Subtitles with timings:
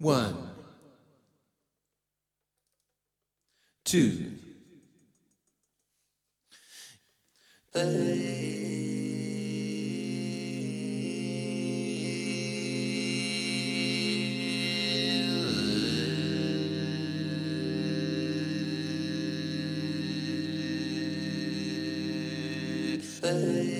[0.00, 0.36] One,
[3.84, 4.38] two.
[7.74, 7.82] You
[23.20, 23.77] take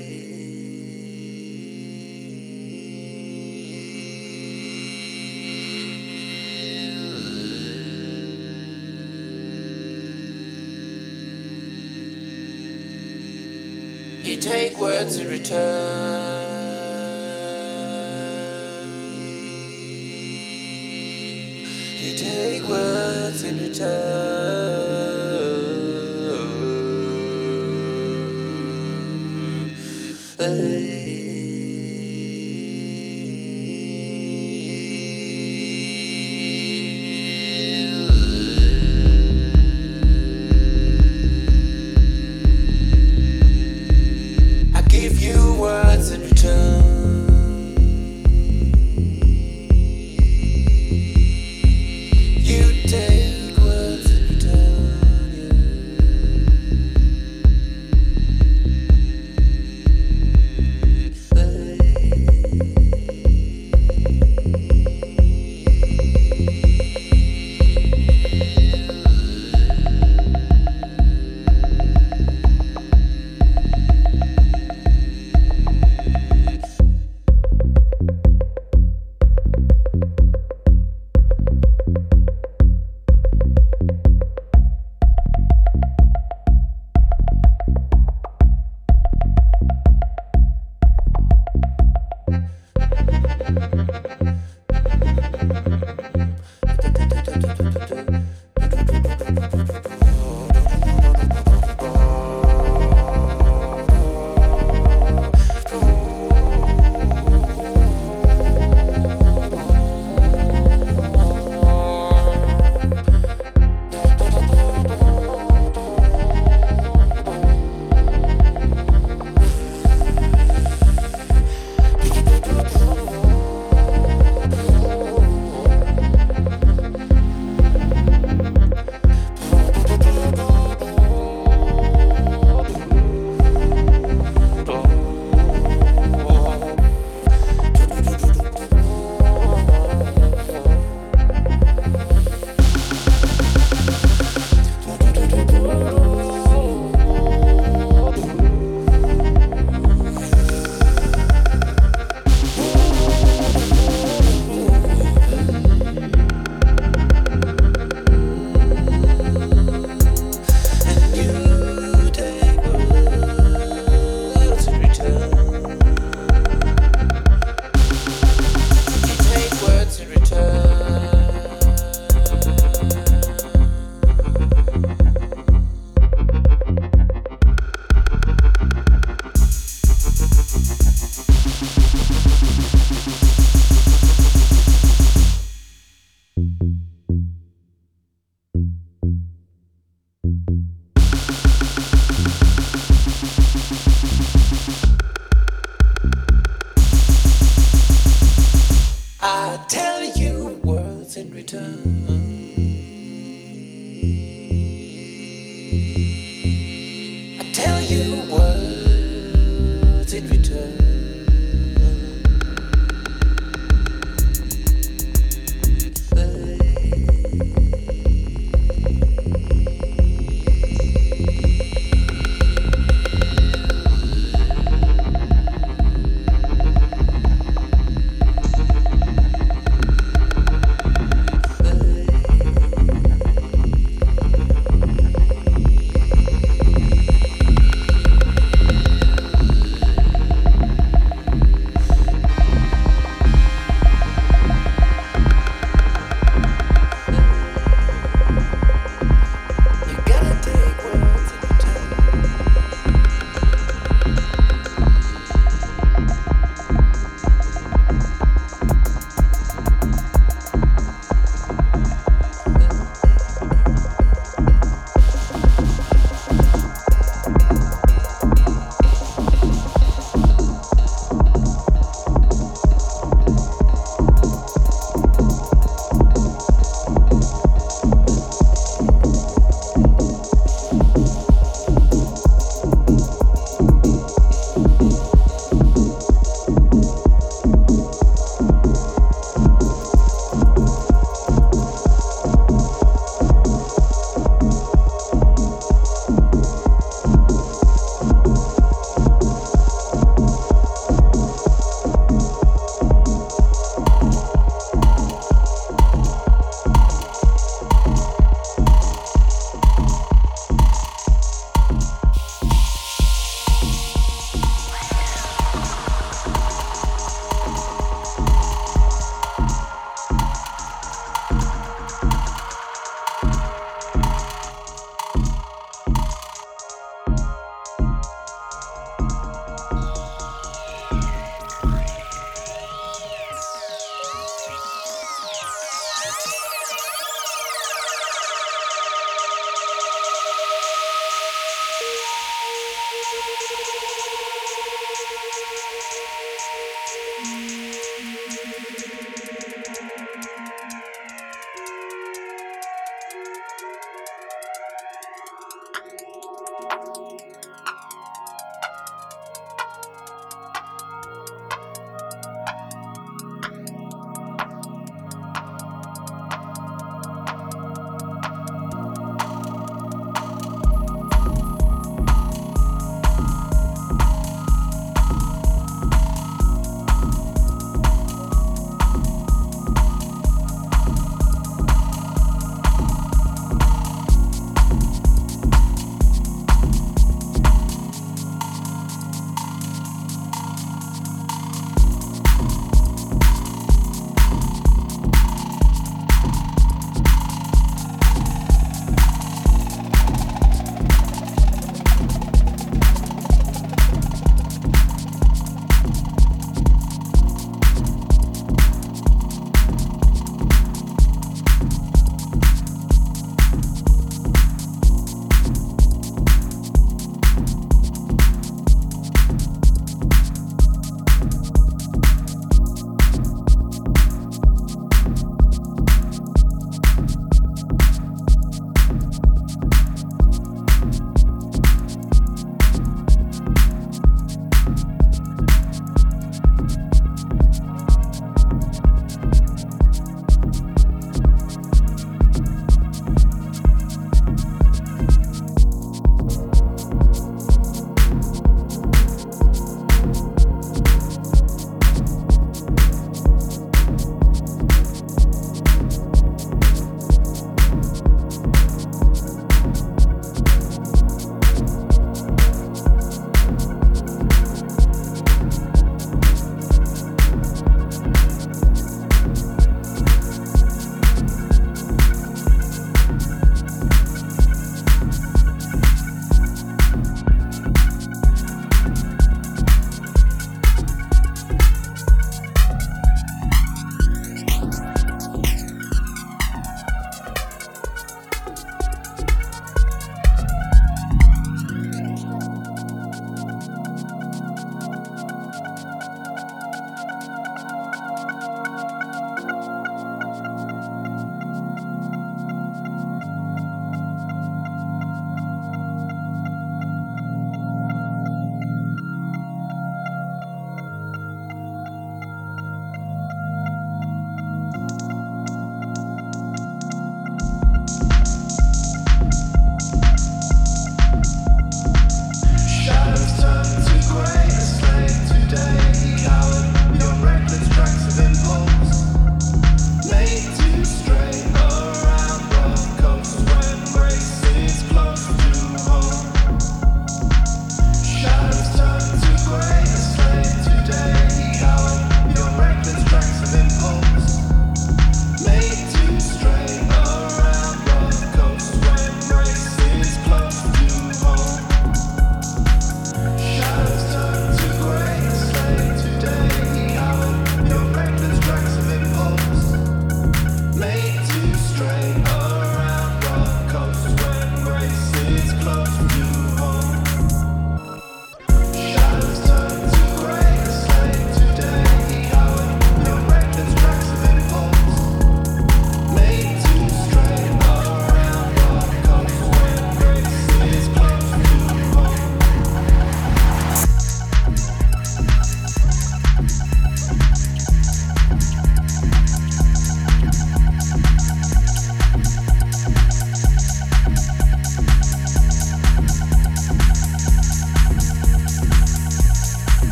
[14.79, 16.08] words in return.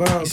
[0.00, 0.24] Down